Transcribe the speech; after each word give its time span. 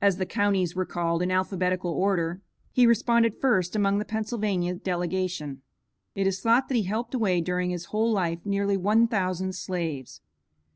As 0.00 0.18
the 0.18 0.24
counties 0.24 0.76
were 0.76 0.84
called 0.86 1.20
in 1.20 1.32
alphabetical 1.32 1.90
order, 1.90 2.40
he 2.70 2.86
responded 2.86 3.34
first 3.40 3.74
among 3.74 3.98
the 3.98 4.04
Pennsylvania 4.04 4.74
delegation. 4.74 5.62
It 6.14 6.28
is 6.28 6.38
thought 6.40 6.68
that 6.68 6.76
he 6.76 6.84
helped 6.84 7.12
away 7.12 7.40
during 7.40 7.70
his 7.70 7.86
whole 7.86 8.12
life, 8.12 8.38
nearly 8.46 8.76
one 8.76 9.08
thousand 9.08 9.56
slaves. 9.56 10.20